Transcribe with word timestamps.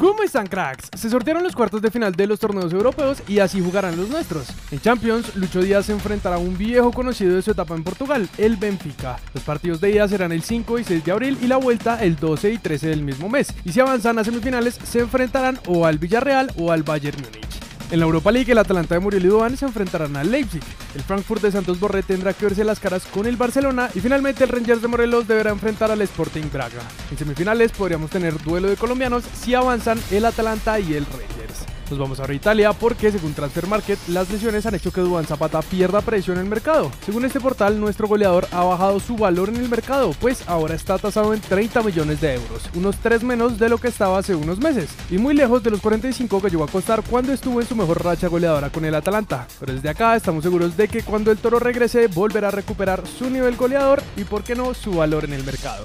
¿Cómo 0.00 0.22
están 0.22 0.46
cracks? 0.46 0.88
Se 0.96 1.10
sortearon 1.10 1.42
los 1.42 1.54
cuartos 1.54 1.82
de 1.82 1.90
final 1.90 2.14
de 2.14 2.26
los 2.26 2.40
torneos 2.40 2.72
europeos 2.72 3.22
y 3.28 3.40
así 3.40 3.60
jugarán 3.60 3.98
los 3.98 4.08
nuestros. 4.08 4.48
En 4.70 4.80
Champions, 4.80 5.36
Lucho 5.36 5.60
Díaz 5.60 5.84
se 5.84 5.92
enfrentará 5.92 6.36
a 6.36 6.38
un 6.38 6.56
viejo 6.56 6.90
conocido 6.90 7.36
de 7.36 7.42
su 7.42 7.50
etapa 7.50 7.74
en 7.74 7.84
Portugal, 7.84 8.26
el 8.38 8.56
Benfica. 8.56 9.18
Los 9.34 9.44
partidos 9.44 9.78
de 9.82 9.90
ida 9.90 10.08
serán 10.08 10.32
el 10.32 10.42
5 10.42 10.78
y 10.78 10.84
6 10.84 11.04
de 11.04 11.12
abril 11.12 11.36
y 11.42 11.48
la 11.48 11.58
vuelta 11.58 12.02
el 12.02 12.16
12 12.16 12.50
y 12.50 12.56
13 12.56 12.88
del 12.88 13.02
mismo 13.02 13.28
mes. 13.28 13.52
Y 13.62 13.72
si 13.72 13.80
avanzan 13.80 14.18
a 14.18 14.24
semifinales, 14.24 14.78
se 14.82 15.00
enfrentarán 15.00 15.60
o 15.66 15.84
al 15.84 15.98
Villarreal 15.98 16.50
o 16.56 16.72
al 16.72 16.82
Bayern 16.82 17.20
Múnich. 17.20 17.59
En 17.90 17.98
la 17.98 18.06
Europa 18.06 18.30
League, 18.30 18.52
el 18.52 18.58
Atalanta 18.58 18.94
de 18.94 19.00
Muriel 19.00 19.24
y 19.24 19.28
Dubán 19.28 19.56
se 19.56 19.66
enfrentarán 19.66 20.16
al 20.16 20.30
Leipzig. 20.30 20.62
El 20.94 21.02
Frankfurt 21.02 21.42
de 21.42 21.50
Santos 21.50 21.80
Borré 21.80 22.04
tendrá 22.04 22.32
que 22.32 22.44
verse 22.44 22.62
las 22.62 22.78
caras 22.78 23.04
con 23.04 23.26
el 23.26 23.36
Barcelona 23.36 23.90
y 23.94 24.00
finalmente 24.00 24.44
el 24.44 24.50
Rangers 24.50 24.80
de 24.80 24.86
Morelos 24.86 25.26
deberá 25.26 25.50
enfrentar 25.50 25.90
al 25.90 26.00
Sporting 26.02 26.44
Braga. 26.52 26.82
En 27.10 27.18
semifinales 27.18 27.72
podríamos 27.72 28.10
tener 28.10 28.40
duelo 28.44 28.68
de 28.68 28.76
colombianos 28.76 29.24
si 29.34 29.54
avanzan 29.54 29.98
el 30.12 30.24
Atalanta 30.24 30.78
y 30.78 30.94
el 30.94 31.04
Rangers. 31.06 31.69
Nos 31.90 31.98
vamos 31.98 32.20
ahora 32.20 32.32
a 32.32 32.36
Italia 32.36 32.72
porque 32.72 33.10
según 33.10 33.34
Transfer 33.34 33.66
Market 33.66 33.98
las 34.08 34.30
lesiones 34.30 34.64
han 34.64 34.76
hecho 34.76 34.92
que 34.92 35.00
Duan 35.00 35.26
Zapata 35.26 35.60
pierda 35.60 36.00
precio 36.00 36.32
en 36.32 36.38
el 36.38 36.46
mercado. 36.46 36.92
Según 37.04 37.24
este 37.24 37.40
portal, 37.40 37.80
nuestro 37.80 38.06
goleador 38.06 38.46
ha 38.52 38.62
bajado 38.62 39.00
su 39.00 39.16
valor 39.16 39.48
en 39.48 39.56
el 39.56 39.68
mercado, 39.68 40.12
pues 40.20 40.48
ahora 40.48 40.76
está 40.76 40.98
tasado 40.98 41.34
en 41.34 41.40
30 41.40 41.82
millones 41.82 42.20
de 42.20 42.34
euros, 42.34 42.70
unos 42.74 42.96
3 42.98 43.24
menos 43.24 43.58
de 43.58 43.68
lo 43.68 43.78
que 43.78 43.88
estaba 43.88 44.18
hace 44.18 44.36
unos 44.36 44.60
meses, 44.60 44.88
y 45.10 45.18
muy 45.18 45.34
lejos 45.34 45.64
de 45.64 45.72
los 45.72 45.80
45 45.80 46.40
que 46.40 46.50
llegó 46.50 46.62
a 46.62 46.68
costar 46.68 47.02
cuando 47.02 47.32
estuvo 47.32 47.60
en 47.60 47.66
su 47.66 47.74
mejor 47.74 48.04
racha 48.04 48.28
goleadora 48.28 48.70
con 48.70 48.84
el 48.84 48.94
Atalanta. 48.94 49.48
Pero 49.58 49.72
desde 49.72 49.88
acá 49.88 50.14
estamos 50.14 50.44
seguros 50.44 50.76
de 50.76 50.86
que 50.86 51.02
cuando 51.02 51.32
el 51.32 51.38
toro 51.38 51.58
regrese 51.58 52.06
volverá 52.06 52.48
a 52.48 52.52
recuperar 52.52 53.02
su 53.04 53.28
nivel 53.28 53.56
goleador 53.56 54.00
y 54.16 54.22
por 54.22 54.44
qué 54.44 54.54
no 54.54 54.74
su 54.74 54.92
valor 54.92 55.24
en 55.24 55.32
el 55.32 55.42
mercado. 55.42 55.84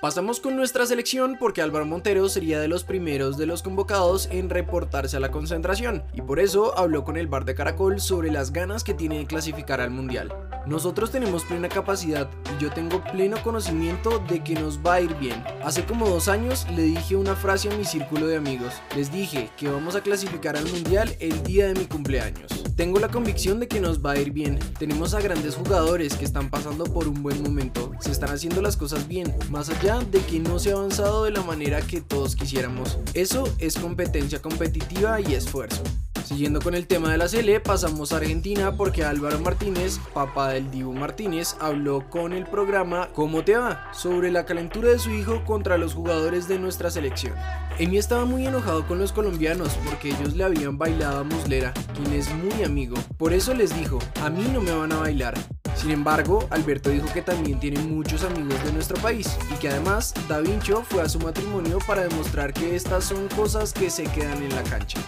Pasamos 0.00 0.40
con 0.40 0.56
nuestra 0.56 0.86
selección 0.86 1.36
porque 1.38 1.60
Álvaro 1.60 1.84
Montero 1.84 2.26
sería 2.30 2.58
de 2.58 2.68
los 2.68 2.84
primeros 2.84 3.36
de 3.36 3.44
los 3.44 3.62
convocados 3.62 4.28
en 4.30 4.48
reportarse 4.48 5.18
a 5.18 5.20
la 5.20 5.30
concentración 5.30 6.02
y 6.14 6.22
por 6.22 6.40
eso 6.40 6.76
habló 6.78 7.04
con 7.04 7.18
el 7.18 7.26
bar 7.26 7.44
de 7.44 7.54
Caracol 7.54 8.00
sobre 8.00 8.32
las 8.32 8.50
ganas 8.50 8.82
que 8.82 8.94
tiene 8.94 9.18
de 9.18 9.26
clasificar 9.26 9.82
al 9.82 9.90
Mundial. 9.90 10.34
Nosotros 10.66 11.10
tenemos 11.10 11.44
plena 11.44 11.68
capacidad 11.68 12.30
y 12.56 12.62
yo 12.62 12.70
tengo 12.70 13.04
pleno 13.12 13.42
conocimiento 13.42 14.20
de 14.20 14.42
que 14.42 14.54
nos 14.54 14.78
va 14.78 14.94
a 14.94 15.00
ir 15.02 15.14
bien. 15.16 15.44
Hace 15.62 15.84
como 15.84 16.08
dos 16.08 16.28
años 16.28 16.66
le 16.74 16.84
dije 16.84 17.14
una 17.14 17.36
frase 17.36 17.70
a 17.70 17.76
mi 17.76 17.84
círculo 17.84 18.26
de 18.26 18.36
amigos. 18.36 18.72
Les 18.96 19.12
dije 19.12 19.50
que 19.58 19.68
vamos 19.68 19.96
a 19.96 20.00
clasificar 20.02 20.56
al 20.56 20.64
Mundial 20.64 21.14
el 21.20 21.42
día 21.42 21.66
de 21.66 21.74
mi 21.74 21.84
cumpleaños. 21.84 22.59
Tengo 22.76 22.98
la 22.98 23.08
convicción 23.08 23.60
de 23.60 23.68
que 23.68 23.80
nos 23.80 24.04
va 24.04 24.12
a 24.12 24.18
ir 24.18 24.30
bien. 24.30 24.58
Tenemos 24.78 25.14
a 25.14 25.20
grandes 25.20 25.56
jugadores 25.56 26.14
que 26.14 26.24
están 26.24 26.50
pasando 26.50 26.84
por 26.84 27.08
un 27.08 27.22
buen 27.22 27.42
momento. 27.42 27.92
Se 28.00 28.10
están 28.10 28.30
haciendo 28.30 28.62
las 28.62 28.76
cosas 28.76 29.06
bien, 29.06 29.34
más 29.50 29.68
allá 29.68 30.00
de 30.00 30.20
que 30.20 30.38
no 30.38 30.58
se 30.58 30.70
ha 30.70 30.74
avanzado 30.74 31.24
de 31.24 31.30
la 31.30 31.42
manera 31.42 31.80
que 31.82 32.00
todos 32.00 32.36
quisiéramos. 32.36 32.98
Eso 33.14 33.44
es 33.58 33.76
competencia 33.76 34.40
competitiva 34.40 35.20
y 35.20 35.34
esfuerzo. 35.34 35.82
Siguiendo 36.30 36.60
con 36.60 36.74
el 36.74 36.86
tema 36.86 37.10
de 37.10 37.18
la 37.18 37.26
Sele, 37.26 37.58
pasamos 37.58 38.12
a 38.12 38.18
Argentina 38.18 38.76
porque 38.76 39.02
Álvaro 39.02 39.40
Martínez, 39.40 39.98
papá 40.14 40.50
del 40.50 40.70
Divo 40.70 40.92
Martínez, 40.92 41.56
habló 41.58 42.08
con 42.08 42.32
el 42.32 42.46
programa 42.46 43.08
¿Cómo 43.16 43.42
te 43.42 43.56
va? 43.56 43.90
sobre 43.92 44.30
la 44.30 44.44
calentura 44.46 44.90
de 44.90 45.00
su 45.00 45.10
hijo 45.10 45.44
contra 45.44 45.76
los 45.76 45.92
jugadores 45.92 46.46
de 46.46 46.60
nuestra 46.60 46.88
selección. 46.92 47.34
Emi 47.80 47.98
estaba 47.98 48.26
muy 48.26 48.46
enojado 48.46 48.86
con 48.86 49.00
los 49.00 49.10
colombianos 49.10 49.76
porque 49.84 50.10
ellos 50.10 50.36
le 50.36 50.44
habían 50.44 50.78
bailado 50.78 51.18
a 51.18 51.24
Muslera, 51.24 51.74
quien 51.96 52.12
es 52.12 52.32
muy 52.32 52.62
amigo. 52.62 52.94
Por 53.18 53.32
eso 53.32 53.52
les 53.52 53.76
dijo, 53.76 53.98
a 54.22 54.30
mí 54.30 54.46
no 54.52 54.60
me 54.60 54.70
van 54.70 54.92
a 54.92 55.00
bailar. 55.00 55.34
Sin 55.74 55.90
embargo, 55.90 56.46
Alberto 56.50 56.90
dijo 56.90 57.12
que 57.12 57.22
también 57.22 57.58
tiene 57.58 57.80
muchos 57.80 58.22
amigos 58.22 58.62
de 58.62 58.72
nuestro 58.72 58.96
país 59.02 59.36
y 59.52 59.58
que 59.58 59.68
además 59.68 60.14
Da 60.28 60.38
Vinci 60.38 60.74
fue 60.88 61.02
a 61.02 61.08
su 61.08 61.18
matrimonio 61.18 61.80
para 61.88 62.06
demostrar 62.06 62.52
que 62.52 62.76
estas 62.76 63.02
son 63.02 63.26
cosas 63.34 63.72
que 63.72 63.90
se 63.90 64.04
quedan 64.04 64.40
en 64.44 64.54
la 64.54 64.62
cancha. 64.62 65.00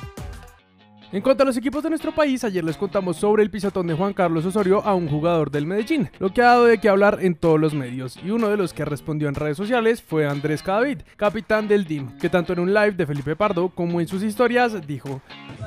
En 1.12 1.20
cuanto 1.20 1.42
a 1.42 1.46
los 1.46 1.58
equipos 1.58 1.82
de 1.82 1.90
nuestro 1.90 2.10
país, 2.10 2.42
ayer 2.42 2.64
les 2.64 2.78
contamos 2.78 3.18
sobre 3.18 3.42
el 3.42 3.50
pisotón 3.50 3.86
de 3.86 3.92
Juan 3.92 4.14
Carlos 4.14 4.46
Osorio 4.46 4.82
a 4.82 4.94
un 4.94 5.10
jugador 5.10 5.50
del 5.50 5.66
Medellín, 5.66 6.10
lo 6.18 6.32
que 6.32 6.40
ha 6.40 6.46
dado 6.46 6.64
de 6.64 6.78
qué 6.78 6.88
hablar 6.88 7.18
en 7.20 7.34
todos 7.34 7.60
los 7.60 7.74
medios, 7.74 8.18
y 8.24 8.30
uno 8.30 8.48
de 8.48 8.56
los 8.56 8.72
que 8.72 8.86
respondió 8.86 9.28
en 9.28 9.34
redes 9.34 9.58
sociales 9.58 10.02
fue 10.02 10.26
Andrés 10.26 10.62
Cadavid, 10.62 11.02
capitán 11.16 11.68
del 11.68 11.84
DIM, 11.84 12.16
que 12.16 12.30
tanto 12.30 12.54
en 12.54 12.60
un 12.60 12.72
live 12.72 12.92
de 12.92 13.06
Felipe 13.06 13.36
Pardo 13.36 13.68
como 13.68 14.00
en 14.00 14.08
sus 14.08 14.22
historias 14.22 14.86
dijo 14.86 15.20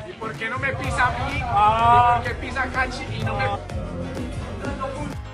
¿Y 0.10 0.14
por 0.14 0.34
qué 0.34 0.50
no 0.50 0.58
me 0.58 0.74
pisa 0.74 1.10
a 1.10 1.30
mí? 1.30 1.38
¿Y 1.38 2.24
por 2.24 2.28
qué 2.28 2.48
pisa 2.48 2.66
Cachi 2.72 3.04
y 3.22 3.24
no 3.24 3.38
me... 3.38 3.75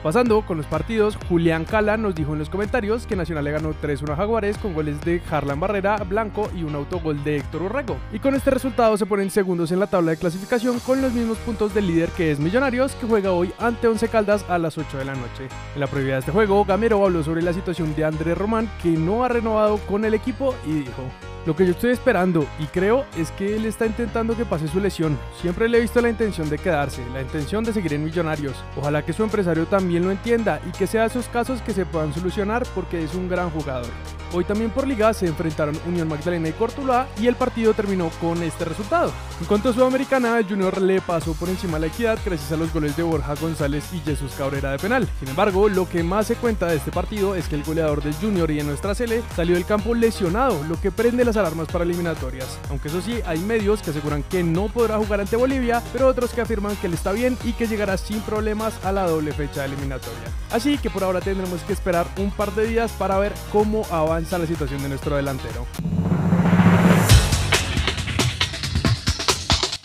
Pasando 0.03 0.41
con 0.41 0.57
los 0.57 0.65
partidos, 0.65 1.15
Julián 1.29 1.63
Cala 1.63 1.95
nos 1.95 2.15
dijo 2.15 2.33
en 2.33 2.39
los 2.39 2.49
comentarios 2.49 3.05
que 3.05 3.15
Nacional 3.15 3.43
le 3.43 3.51
ganó 3.51 3.71
3-1 3.75 4.13
a 4.13 4.15
Jaguares 4.15 4.57
con 4.57 4.73
goles 4.73 4.99
de 5.01 5.21
Harlan 5.29 5.59
Barrera, 5.59 5.97
Blanco 5.97 6.49
y 6.55 6.63
un 6.63 6.73
autogol 6.73 7.23
de 7.23 7.37
Héctor 7.37 7.61
Urrego. 7.63 7.97
Y 8.11 8.17
con 8.17 8.33
este 8.33 8.49
resultado 8.49 8.97
se 8.97 9.05
ponen 9.05 9.29
segundos 9.29 9.71
en 9.71 9.79
la 9.79 9.85
tabla 9.85 10.11
de 10.11 10.17
clasificación 10.17 10.79
con 10.79 11.03
los 11.03 11.13
mismos 11.13 11.37
puntos 11.39 11.75
del 11.75 11.85
líder 11.85 12.09
que 12.09 12.31
es 12.31 12.39
Millonarios, 12.39 12.95
que 12.95 13.05
juega 13.05 13.31
hoy 13.31 13.53
ante 13.59 13.87
Once 13.87 14.07
Caldas 14.07 14.43
a 14.49 14.57
las 14.57 14.75
8 14.75 14.97
de 14.97 15.05
la 15.05 15.13
noche. 15.13 15.47
En 15.75 15.79
la 15.79 15.87
previa 15.87 16.13
de 16.13 16.21
este 16.21 16.31
juego, 16.31 16.65
Gamero 16.65 17.05
habló 17.05 17.21
sobre 17.23 17.43
la 17.43 17.53
situación 17.53 17.93
de 17.93 18.03
Andrés 18.03 18.35
Román, 18.35 18.71
que 18.81 18.89
no 18.89 19.23
ha 19.23 19.27
renovado 19.27 19.77
con 19.87 20.03
el 20.03 20.15
equipo 20.15 20.55
y 20.65 20.71
dijo... 20.79 21.30
Lo 21.45 21.55
que 21.55 21.65
yo 21.65 21.71
estoy 21.71 21.91
esperando 21.91 22.45
y 22.59 22.65
creo 22.65 23.05
es 23.17 23.31
que 23.31 23.55
él 23.55 23.65
está 23.65 23.87
intentando 23.87 24.37
que 24.37 24.45
pase 24.45 24.67
su 24.67 24.79
lesión. 24.79 25.17
Siempre 25.41 25.67
le 25.67 25.79
he 25.79 25.81
visto 25.81 25.99
la 26.01 26.09
intención 26.09 26.49
de 26.49 26.59
quedarse, 26.59 27.03
la 27.13 27.21
intención 27.21 27.63
de 27.63 27.73
seguir 27.73 27.93
en 27.93 28.03
Millonarios. 28.03 28.55
Ojalá 28.77 29.03
que 29.03 29.13
su 29.13 29.23
empresario 29.23 29.65
también 29.65 30.03
lo 30.03 30.11
entienda 30.11 30.61
y 30.67 30.71
que 30.71 30.87
sea 30.87 31.05
esos 31.05 31.27
casos 31.29 31.61
que 31.61 31.73
se 31.73 31.85
puedan 31.85 32.13
solucionar 32.13 32.63
porque 32.75 33.03
es 33.03 33.15
un 33.15 33.27
gran 33.27 33.49
jugador. 33.49 33.89
Hoy 34.33 34.45
también 34.45 34.71
por 34.71 34.87
liga 34.87 35.13
se 35.13 35.27
enfrentaron 35.27 35.77
Unión 35.85 36.07
Magdalena 36.07 36.47
y 36.47 36.53
Cortuluá 36.53 37.05
y 37.19 37.27
el 37.27 37.35
partido 37.35 37.73
terminó 37.73 38.09
con 38.21 38.41
este 38.43 38.63
resultado. 38.63 39.11
En 39.41 39.45
cuanto 39.45 39.69
a 39.69 39.73
Sudamericana, 39.73 40.39
Junior 40.47 40.81
le 40.81 41.01
pasó 41.01 41.33
por 41.33 41.49
encima 41.49 41.79
la 41.79 41.87
equidad 41.87 42.17
gracias 42.23 42.49
a 42.53 42.55
los 42.55 42.71
goles 42.71 42.95
de 42.95 43.03
Borja 43.03 43.35
González 43.35 43.83
y 43.91 43.99
Jesús 43.99 44.31
Cabrera 44.37 44.71
de 44.71 44.79
penal. 44.79 45.05
Sin 45.19 45.27
embargo, 45.27 45.67
lo 45.67 45.89
que 45.89 46.01
más 46.01 46.27
se 46.27 46.35
cuenta 46.35 46.67
de 46.67 46.77
este 46.77 46.91
partido 46.91 47.35
es 47.35 47.49
que 47.49 47.55
el 47.55 47.63
goleador 47.63 48.01
del 48.01 48.13
Junior 48.13 48.49
y 48.51 48.61
en 48.61 48.67
nuestra 48.67 48.95
Sele 48.95 49.21
salió 49.35 49.55
del 49.55 49.65
campo 49.65 49.93
lesionado, 49.93 50.63
lo 50.63 50.79
que 50.79 50.91
prende 50.91 51.25
las 51.25 51.35
alarmas 51.35 51.67
para 51.67 51.83
eliminatorias. 51.83 52.57
Aunque 52.69 52.87
eso 52.87 53.01
sí, 53.01 53.19
hay 53.25 53.39
medios 53.39 53.81
que 53.81 53.89
aseguran 53.89 54.23
que 54.23 54.43
no 54.43 54.67
podrá 54.67 54.97
jugar 54.97 55.19
ante 55.19 55.35
Bolivia, 55.35 55.83
pero 55.91 56.07
otros 56.07 56.31
que 56.31 56.39
afirman 56.39 56.77
que 56.77 56.87
él 56.87 56.93
está 56.93 57.11
bien 57.11 57.37
y 57.43 57.51
que 57.51 57.67
llegará 57.67 57.97
sin 57.97 58.21
problemas 58.21 58.73
a 58.85 58.93
la 58.93 59.07
doble 59.07 59.33
fecha 59.33 59.65
eliminatoria. 59.65 60.31
Así 60.51 60.77
que 60.77 60.89
por 60.89 61.03
ahora 61.03 61.19
tendremos 61.19 61.61
que 61.63 61.73
esperar 61.73 62.07
un 62.17 62.31
par 62.31 62.53
de 62.53 62.67
días 62.67 62.91
para 62.93 63.19
ver 63.19 63.33
cómo 63.51 63.85
avanza 63.91 64.20
la 64.29 64.45
situación 64.45 64.81
de 64.83 64.89
nuestro 64.89 65.15
delantero. 65.15 65.65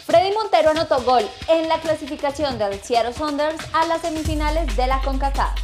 Freddy 0.06 0.32
Montero 0.32 0.70
anotó 0.70 1.02
gol 1.02 1.24
en 1.48 1.68
la 1.68 1.80
clasificación 1.80 2.58
del 2.58 2.80
Seattle 2.80 3.12
Saunders 3.12 3.56
a 3.72 3.86
las 3.86 4.02
semifinales 4.02 4.76
de 4.76 4.86
la 4.86 5.00
CONCACAF. 5.00 5.58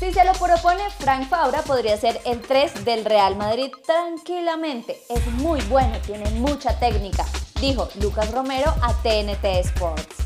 Si 0.00 0.12
se 0.12 0.24
lo 0.24 0.32
propone, 0.32 0.82
Frank 0.98 1.28
Fabra 1.28 1.62
podría 1.62 1.96
ser 1.96 2.20
el 2.26 2.40
3 2.40 2.84
del 2.84 3.04
Real 3.04 3.36
Madrid 3.36 3.70
tranquilamente. 3.86 5.00
Es 5.08 5.26
muy 5.28 5.60
bueno, 5.62 5.96
tiene 6.04 6.28
mucha 6.32 6.78
técnica, 6.78 7.24
dijo 7.60 7.88
Lucas 8.02 8.30
Romero 8.32 8.74
a 8.82 8.92
TNT 9.02 9.44
Sports. 9.64 10.16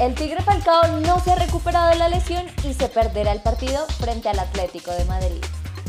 El 0.00 0.14
Tigre 0.14 0.42
Falcao 0.42 1.00
no 1.00 1.20
se 1.20 1.32
ha 1.32 1.34
recuperado 1.34 1.90
de 1.90 1.96
la 1.96 2.08
lesión 2.08 2.46
y 2.64 2.72
se 2.72 2.88
perderá 2.88 3.32
el 3.32 3.42
partido 3.42 3.84
frente 3.98 4.28
al 4.28 4.38
Atlético 4.38 4.92
de 4.92 5.04
Madrid. 5.04 5.44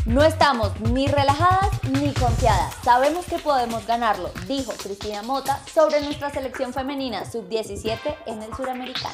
No 0.10 0.24
estamos 0.24 0.72
ni 0.92 1.06
relajadas 1.06 1.70
ni 1.84 2.12
confiadas. 2.16 2.74
Sabemos 2.84 3.28
que 3.28 3.38
podemos 3.38 3.86
ganarlo, 3.86 4.32
dijo 4.48 4.74
Cristina 4.82 5.22
Mota 5.22 5.62
sobre 5.72 6.02
nuestra 6.02 6.32
selección 6.32 6.74
femenina 6.74 7.30
sub-17 7.30 8.00
en 8.26 8.42
el 8.42 8.52
suramericano. 8.56 9.14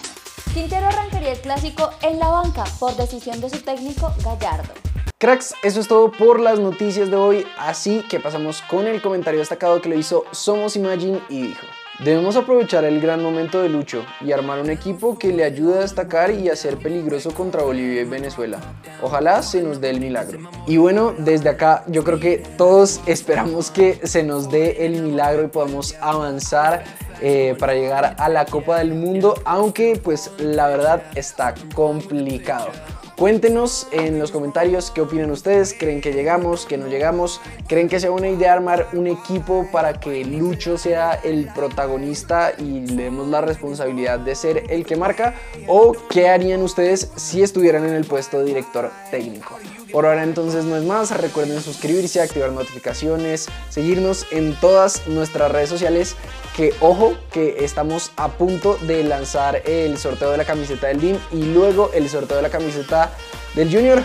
Quintero 0.53 0.87
arrancaría 0.87 1.33
el 1.33 1.41
clásico 1.41 1.89
en 2.01 2.17
la 2.17 2.29
banca 2.29 2.63
por 2.79 2.95
decisión 2.95 3.41
de 3.41 3.49
su 3.49 3.61
técnico 3.61 4.13
Gallardo. 4.23 4.71
Cracks, 5.17 5.53
eso 5.63 5.81
es 5.81 5.89
todo 5.89 6.13
por 6.13 6.39
las 6.39 6.59
noticias 6.59 7.11
de 7.11 7.17
hoy, 7.17 7.45
así 7.57 8.01
que 8.09 8.21
pasamos 8.21 8.61
con 8.61 8.87
el 8.87 9.01
comentario 9.01 9.41
destacado 9.41 9.81
que 9.81 9.89
lo 9.89 9.95
hizo 9.95 10.23
Somos 10.31 10.77
Imagine 10.77 11.19
y 11.27 11.41
dijo 11.41 11.65
Debemos 11.99 12.35
aprovechar 12.35 12.83
el 12.83 12.99
gran 12.99 13.23
momento 13.23 13.61
de 13.61 13.69
Lucho 13.69 14.05
y 14.19 14.33
armar 14.33 14.59
un 14.59 14.69
equipo 14.69 15.17
que 15.17 15.31
le 15.31 15.45
ayude 15.45 15.77
a 15.77 15.81
destacar 15.81 16.29
y 16.29 16.49
a 16.49 16.55
ser 16.57 16.75
peligroso 16.77 17.31
contra 17.33 17.63
Bolivia 17.63 18.01
y 18.01 18.03
Venezuela. 18.05 18.59
Ojalá 19.01 19.41
se 19.41 19.63
nos 19.63 19.79
dé 19.79 19.91
el 19.91 20.01
milagro. 20.01 20.39
Y 20.67 20.75
bueno, 20.75 21.13
desde 21.17 21.47
acá 21.47 21.85
yo 21.87 22.03
creo 22.03 22.19
que 22.19 22.39
todos 22.57 22.99
esperamos 23.05 23.71
que 23.71 24.05
se 24.05 24.23
nos 24.23 24.51
dé 24.51 24.85
el 24.85 25.03
milagro 25.03 25.45
y 25.45 25.47
podamos 25.47 25.95
avanzar 26.01 26.83
eh, 27.21 27.55
para 27.57 27.75
llegar 27.75 28.17
a 28.19 28.27
la 28.27 28.45
Copa 28.45 28.79
del 28.79 28.93
Mundo, 28.93 29.35
aunque 29.45 29.95
pues 29.95 30.31
la 30.37 30.67
verdad 30.67 31.03
está 31.15 31.55
complicado. 31.73 32.71
Cuéntenos 33.17 33.87
en 33.91 34.19
los 34.19 34.31
comentarios 34.31 34.91
qué 34.91 34.99
opinan 34.99 35.31
ustedes, 35.31 35.73
creen 35.73 36.01
que 36.01 36.11
llegamos, 36.11 36.65
que 36.65 36.77
no 36.77 36.87
llegamos, 36.87 37.39
creen 37.65 37.87
que 37.87 38.01
sea 38.01 38.11
una 38.11 38.27
idea 38.27 38.51
armar 38.51 38.89
un 38.91 39.07
equipo 39.07 39.67
para 39.71 40.01
que 40.01 40.25
Lucho 40.25 40.77
sea 40.77 41.13
el 41.23 41.47
protagonista 41.55 42.51
y 42.57 42.85
le 42.85 43.03
demos 43.03 43.29
la 43.29 43.39
responsabilidad 43.39 44.19
de 44.19 44.35
ser 44.35 44.63
el 44.69 44.85
que 44.85 44.97
marca 44.97 45.33
o 45.65 45.95
qué 46.09 46.27
harían 46.27 46.61
ustedes 46.61 47.09
si 47.15 47.41
estuvieran 47.41 47.85
en 47.85 47.93
el 47.93 48.03
puesto 48.03 48.39
de 48.39 48.45
director 48.45 48.91
técnico. 49.09 49.57
Por 49.95 50.05
ahora 50.05 50.23
entonces 50.23 50.65
no 50.65 50.75
es 50.75 50.83
más, 50.83 51.09
recuerden 51.11 51.61
suscribirse, 51.61 52.19
activar 52.19 52.51
notificaciones, 52.51 53.47
seguirnos 53.69 54.27
en 54.29 54.53
todas 54.59 55.07
nuestras 55.07 55.49
redes 55.49 55.69
sociales, 55.69 56.17
que 56.53 56.73
ojo 56.81 57.15
que 57.31 57.63
estamos 57.63 58.11
a 58.17 58.27
punto 58.33 58.75
de 58.81 59.05
lanzar 59.05 59.61
el 59.65 59.97
sorteo 59.97 60.31
de 60.31 60.37
la 60.37 60.43
camiseta 60.43 60.87
del 60.87 60.99
DIM 60.99 61.17
y 61.31 61.43
luego 61.43 61.91
el 61.93 62.09
sorteo 62.09 62.35
de 62.35 62.43
la 62.43 62.49
camiseta 62.49 63.13
del 63.55 63.73
Junior. 63.73 64.03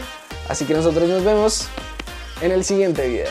Así 0.48 0.64
que 0.64 0.74
nosotros 0.74 1.08
nos 1.08 1.24
vemos 1.24 1.66
en 2.40 2.52
el 2.52 2.62
siguiente 2.62 3.08
video. 3.08 3.30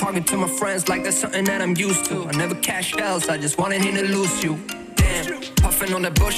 Talking 0.00 0.24
to 0.24 0.38
my 0.38 0.48
friends 0.48 0.88
like 0.88 1.04
that's 1.04 1.18
something 1.18 1.44
that 1.44 1.60
I'm 1.60 1.76
used 1.76 2.06
to. 2.06 2.26
I 2.26 2.32
never 2.32 2.54
cashed 2.54 2.98
out, 2.98 3.28
I 3.28 3.36
just 3.36 3.58
wanted 3.58 3.82
him 3.82 3.96
to 3.96 4.02
lose 4.02 4.42
you. 4.42 4.58
Damn, 4.94 5.42
puffing 5.56 5.92
on 5.92 6.00
that 6.00 6.14
bush. 6.18 6.30